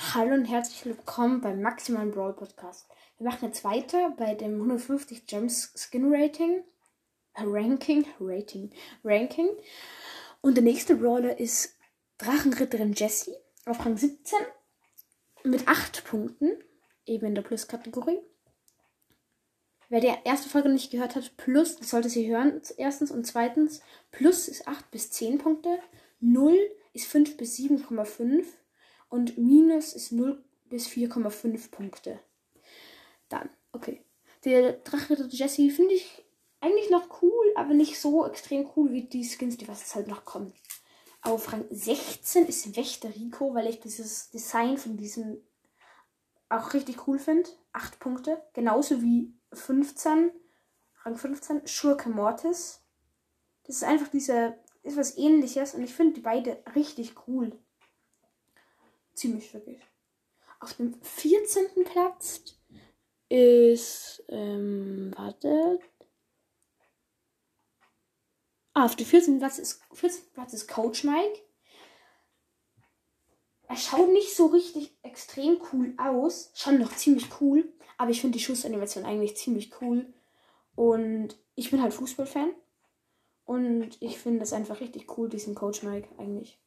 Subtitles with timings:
[0.00, 2.86] Hallo und herzlich willkommen beim Maximalen Brawl Podcast.
[3.18, 6.62] Wir machen jetzt weiter bei dem 150 Gems Skin Rating.
[7.34, 8.70] Äh, Ranking, Rating,
[9.02, 9.48] Ranking.
[10.40, 11.74] Und der nächste Brawler ist
[12.18, 13.34] Drachenritterin Jessie
[13.66, 14.38] auf Rang 17
[15.42, 16.52] mit 8 Punkten,
[17.04, 18.20] eben in der Plus-Kategorie.
[19.88, 23.10] Wer die erste Folge nicht gehört hat, Plus, sollte sie hören, erstens.
[23.10, 25.80] Und zweitens, Plus ist 8 bis 10 Punkte,
[26.20, 26.56] 0
[26.92, 28.44] ist 5 bis 7,5
[29.08, 32.20] und Minus ist 0 bis 4,5 Punkte.
[33.28, 34.02] Dann, okay.
[34.44, 36.24] Der Drachritter Jesse finde ich
[36.60, 40.08] eigentlich noch cool, aber nicht so extrem cool wie die Skins, die was jetzt halt
[40.08, 40.52] noch kommen.
[41.22, 45.42] Auf Rang 16 ist Wächter Rico, weil ich dieses Design von diesem
[46.48, 47.48] auch richtig cool finde.
[47.72, 48.42] 8 Punkte.
[48.54, 50.30] Genauso wie 15,
[51.04, 52.82] Rang 15, Schurke Mortis.
[53.64, 57.58] Das ist einfach diese, ist was ähnliches und ich finde die beide richtig cool.
[59.18, 59.80] Ziemlich wirklich.
[60.60, 61.84] Auf dem 14.
[61.84, 62.56] Platz
[63.28, 65.80] ist, ähm, warte.
[68.74, 69.40] Ah, auf dem 14.
[69.40, 70.22] Platz ist, 14.
[70.34, 71.40] Platz ist Coach Mike.
[73.66, 76.52] Er schaut nicht so richtig extrem cool aus.
[76.54, 77.72] Schon noch ziemlich cool.
[77.96, 80.14] Aber ich finde die Schussanimation eigentlich ziemlich cool.
[80.76, 82.52] Und ich bin halt Fußballfan.
[83.44, 86.60] Und ich finde es einfach richtig cool, diesen Coach Mike eigentlich.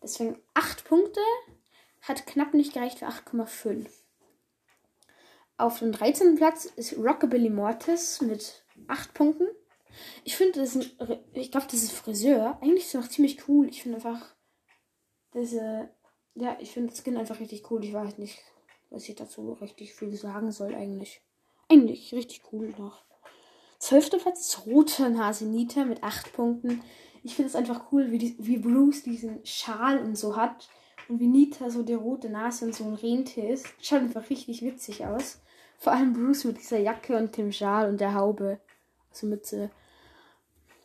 [0.00, 1.20] Deswegen 8 Punkte.
[2.06, 3.86] Hat knapp nicht gereicht für 8,5.
[5.58, 6.36] Auf dem 13.
[6.36, 9.46] Platz ist Rockabilly Mortis mit 8 Punkten.
[10.24, 12.58] Ich finde, das ist ein, ich glaube, das ist Friseur.
[12.60, 13.68] Eigentlich ist es noch ziemlich cool.
[13.68, 14.34] Ich finde einfach
[15.34, 15.88] diese,
[16.34, 17.82] ja, ich finde das Skin einfach richtig cool.
[17.82, 18.38] Ich weiß nicht,
[18.90, 21.22] was ich dazu richtig viel sagen soll eigentlich.
[21.68, 23.04] Eigentlich richtig cool noch.
[23.78, 26.82] Zwölfter Platz ist Rote Nase Nita mit 8 Punkten.
[27.22, 30.68] Ich finde es einfach cool, wie, die, wie Bruce diesen Schal und so hat.
[31.08, 33.66] Und wie Nita so die rote Nase und so ein Rentier ist.
[33.80, 35.40] Schaut einfach richtig witzig aus.
[35.78, 38.60] Vor allem Bruce mit dieser Jacke und dem Schal und der Haube.
[39.10, 39.70] Also Mütze.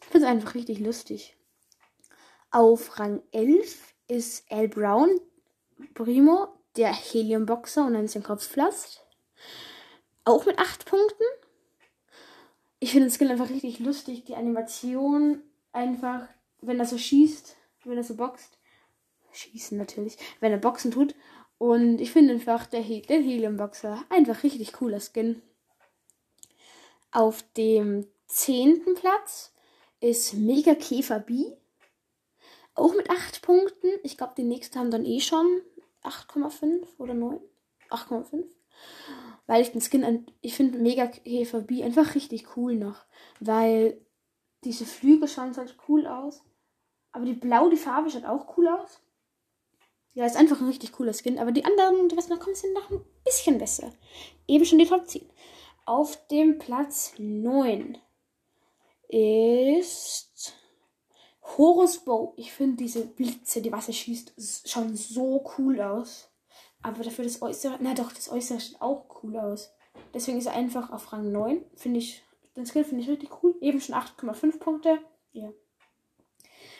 [0.00, 1.36] Ich finde es einfach richtig lustig.
[2.50, 5.20] Auf Rang 11 ist Al Brown,
[5.94, 9.04] Primo, der Heliumboxer und ein sein Kopfpflast.
[10.24, 11.24] Auch mit 8 Punkten.
[12.80, 14.24] Ich finde den Skill einfach richtig lustig.
[14.24, 16.28] Die Animation einfach,
[16.60, 18.57] wenn er so schießt, wenn er so boxt.
[19.32, 20.16] Schießen natürlich.
[20.40, 21.14] Wenn er boxen tut.
[21.58, 25.42] Und ich finde einfach der, He der Heliumboxer einfach richtig cooler Skin.
[27.10, 29.52] Auf dem zehnten Platz
[30.00, 31.52] ist Mega Käfer B.
[32.74, 33.88] Auch mit 8 Punkten.
[34.04, 35.62] Ich glaube, die nächsten haben dann eh schon
[36.04, 37.40] 8,5 oder 9.
[37.90, 38.44] 8,5.
[39.46, 43.04] Weil ich den Skin, ich finde Mega Käfer B einfach richtig cool noch.
[43.40, 44.00] Weil
[44.62, 46.42] diese Flügel schauen halt cool aus.
[47.12, 49.00] Aber die Blau, die Farbe schaut auch cool aus.
[50.18, 51.38] Ja, ist einfach ein richtig cooler Skin.
[51.38, 53.92] Aber die anderen, die was noch kommen, sind noch ein bisschen besser.
[54.48, 55.24] Eben schon die Top 10.
[55.86, 57.96] Auf dem Platz 9
[59.06, 60.54] ist
[61.56, 62.32] Horus Bow.
[62.36, 64.32] Ich finde diese Blitze, die Wasser schießt,
[64.66, 66.28] schauen so cool aus.
[66.82, 69.72] Aber dafür das Äußere, na doch, das Äußere sieht auch cool aus.
[70.12, 71.64] Deswegen ist er einfach auf Rang 9.
[71.76, 72.24] Finde ich,
[72.56, 73.54] den Skill finde ich richtig cool.
[73.60, 74.98] Eben schon 8,5 Punkte.
[75.30, 75.52] Ja.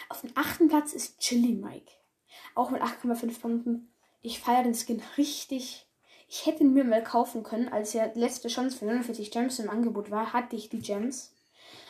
[0.09, 1.98] Auf dem achten Platz ist Chili Mike.
[2.55, 3.89] Auch mit 8,5 Punkten.
[4.23, 5.87] Ich feiere den Skin richtig.
[6.29, 9.71] Ich hätte ihn mir mal kaufen können, als ja letzte Chance für 49 Gems im
[9.71, 11.33] Angebot war, hatte ich die Gems.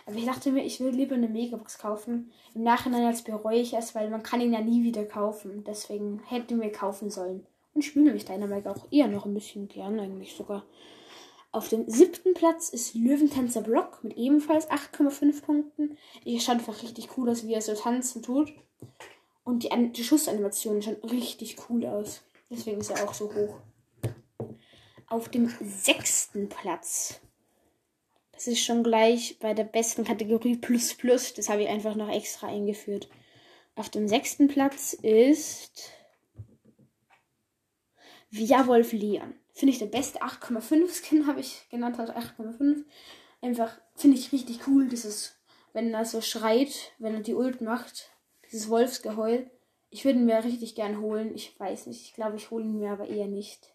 [0.07, 2.31] Aber ich dachte mir, ich will lieber eine Megabox kaufen.
[2.55, 5.65] Im Nachhinein jetzt bereue ich es, weil man kann ihn ja nie wieder kaufen.
[5.67, 7.47] Deswegen hätte mir kaufen sollen.
[7.75, 10.65] Und spiele mich Dynamite auch eher noch ein bisschen gern, eigentlich sogar.
[11.51, 15.99] Auf dem siebten Platz ist Löwentänzer Brock mit ebenfalls 8,5 Punkten.
[16.25, 18.53] Ich schaut einfach richtig cool aus, wie er so tanzen tut.
[19.49, 22.21] Und die, die Schussanimationen schauen richtig cool aus.
[22.51, 23.57] Deswegen ist er auch so hoch.
[25.07, 27.23] Auf dem sechsten Platz.
[28.33, 31.33] Das ist schon gleich bei der besten Kategorie Plus Plus.
[31.33, 33.09] Das habe ich einfach noch extra eingeführt.
[33.75, 35.93] Auf dem sechsten Platz ist
[38.31, 39.33] Wolf Leon.
[39.55, 42.85] Finde ich der beste 8,5 Skin, habe ich genannt, also 8,5.
[43.41, 45.39] Einfach finde ich richtig cool, dieses,
[45.73, 48.11] wenn er so schreit, wenn er die Ult macht.
[48.50, 49.50] Dieses Wolfsgeheul.
[49.91, 51.35] Ich würde ihn mir richtig gern holen.
[51.35, 52.03] Ich weiß nicht.
[52.03, 53.75] Ich glaube, ich hole ihn mir aber eher nicht.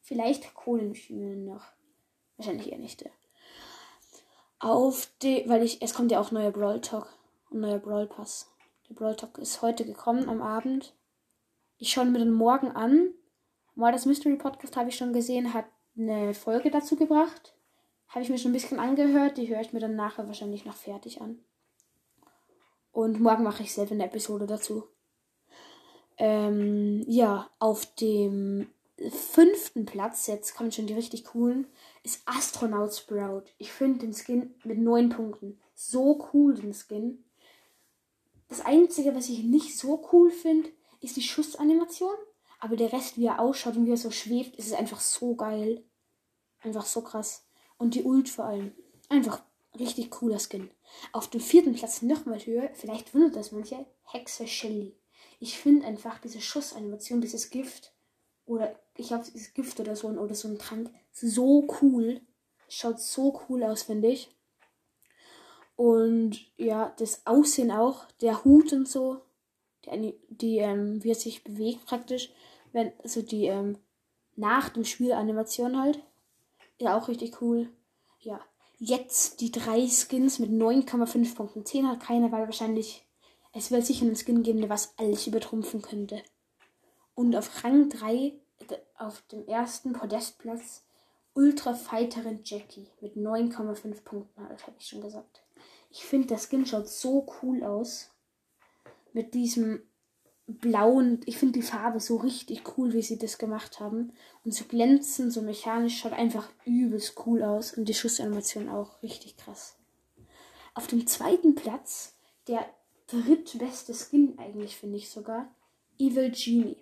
[0.00, 1.64] Vielleicht Kohlenschienen noch.
[2.36, 3.04] Wahrscheinlich eher nicht.
[4.60, 7.08] Auf die, weil ich, es kommt ja auch neuer Brawl Talk
[7.50, 8.50] und neuer Brawl Pass.
[8.88, 10.94] Der Brawl Talk ist heute gekommen am Abend.
[11.76, 13.12] Ich schaue mir den morgen an.
[13.74, 15.66] Mal das Mystery Podcast habe ich schon gesehen, hat
[15.96, 17.54] eine Folge dazu gebracht.
[18.08, 19.36] Habe ich mir schon ein bisschen angehört.
[19.36, 21.38] Die höre ich mir dann nachher wahrscheinlich noch fertig an.
[22.98, 24.82] Und morgen mache ich selber eine Episode dazu.
[26.16, 28.72] Ähm, ja, auf dem
[29.08, 31.68] fünften Platz, jetzt kommen schon die richtig coolen,
[32.02, 33.44] ist Astronaut Sprout.
[33.56, 37.22] Ich finde den Skin mit neun Punkten so cool, den Skin.
[38.48, 40.68] Das Einzige, was ich nicht so cool finde,
[41.00, 42.16] ist die Schussanimation.
[42.58, 45.36] Aber der Rest, wie er ausschaut und wie er so schwebt, ist es einfach so
[45.36, 45.84] geil.
[46.62, 47.46] Einfach so krass.
[47.76, 48.72] Und die Ult vor allem.
[49.08, 49.40] Einfach
[49.78, 50.70] richtig cooler Skin.
[51.12, 54.96] Auf dem vierten Platz nochmal höher, vielleicht wundert das manche, Hexe Shelly.
[55.40, 57.92] Ich finde einfach diese Schussanimation, dieses Gift,
[58.46, 62.20] oder ich habe dieses Gift oder so, oder so ein Trank, so cool.
[62.68, 64.30] Schaut so cool aus, finde ich.
[65.76, 69.22] Und ja, das Aussehen auch, der Hut und so,
[69.86, 72.30] die, die ähm, wie er sich bewegt praktisch,
[72.72, 73.78] wenn, also die ähm,
[74.34, 76.02] nach dem Spiel Animation halt.
[76.80, 77.70] Ja, auch richtig cool.
[78.20, 78.40] Ja,
[78.78, 81.66] jetzt die drei Skins mit 9,5 Punkten.
[81.66, 83.04] 10 hat keiner, weil wahrscheinlich
[83.52, 86.22] es wird sicher einen Skin geben, der was alles übertrumpfen könnte.
[87.14, 88.34] Und auf Rang 3,
[88.96, 90.84] auf dem ersten Podestplatz,
[91.34, 95.42] Ultra Fighterin Jackie mit 9,5 Punkten, das habe ich schon gesagt.
[95.90, 98.10] Ich finde, der Skin schaut so cool aus.
[99.12, 99.82] Mit diesem
[100.48, 104.12] blauen, ich finde die Farbe so richtig cool, wie sie das gemacht haben.
[104.44, 107.72] Und so glänzend, so mechanisch, schaut einfach übelst cool aus.
[107.72, 109.76] Und die Schussanimation auch richtig krass.
[110.74, 112.16] Auf dem zweiten Platz,
[112.46, 112.66] der
[113.08, 115.48] drittbeste Skin eigentlich, finde ich sogar,
[115.98, 116.76] Evil Genie.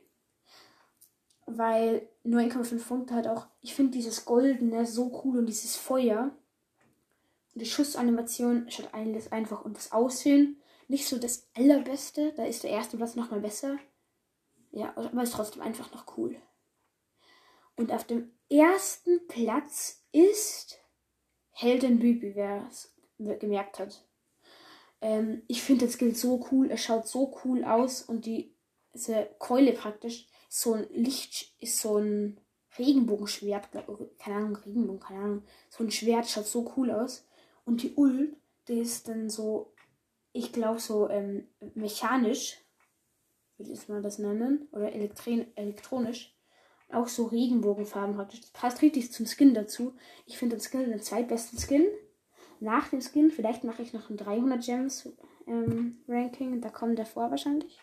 [1.46, 6.32] Weil 9,5 Punkte hat auch, ich finde dieses Goldene so cool und dieses Feuer
[7.56, 12.32] die Schussanimation schaut einfach und das Aussehen nicht so das allerbeste.
[12.32, 13.78] Da ist der erste Platz nochmal besser.
[14.70, 16.36] Ja, aber ist trotzdem einfach noch cool.
[17.76, 20.78] Und auf dem ersten Platz ist
[21.52, 24.04] Heldenbübi, wer es gemerkt hat.
[25.00, 26.70] Ähm, ich finde das Skill so cool.
[26.70, 28.56] Es schaut so cool aus und die
[28.96, 32.40] diese Keule praktisch so ein Licht ist so ein
[32.78, 33.68] Regenbogenschwert,
[34.18, 35.42] keine Ahnung, Regenbogen, keine Ahnung.
[35.70, 37.26] So ein Schwert schaut so cool aus.
[37.64, 38.36] Und die Ult,
[38.68, 39.72] die ist dann so,
[40.36, 42.58] ich glaube, so ähm, mechanisch,
[43.56, 46.34] würde ich mal das nennen, oder elektronisch.
[46.92, 48.42] Auch so Regenbogenfarben praktisch.
[48.42, 49.96] Das passt richtig zum Skin dazu.
[50.24, 51.86] Ich finde den Skin den zweitbesten Skin.
[52.60, 55.08] Nach dem Skin, vielleicht mache ich noch ein 300 Gems
[55.46, 56.60] ähm, Ranking.
[56.60, 57.80] Da kommt der vor wahrscheinlich.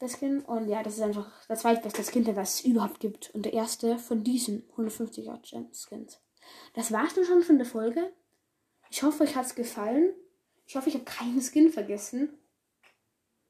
[0.00, 0.40] Der Skin.
[0.40, 3.30] Und ja, das ist einfach der zweitbeste Skin, der es überhaupt gibt.
[3.34, 6.20] Und der erste von diesen 150er Gems Skins.
[6.74, 8.10] Das war's dann schon von der Folge.
[8.90, 10.14] Ich hoffe, euch hat es gefallen.
[10.72, 12.30] Ich hoffe, ich habe keinen Skin vergessen.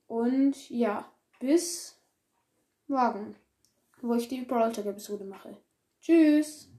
[0.08, 1.08] Und ja,
[1.38, 1.96] bis
[2.88, 3.36] morgen,
[4.00, 5.56] wo ich die Brawl Episode mache.
[6.00, 6.71] Tschüss!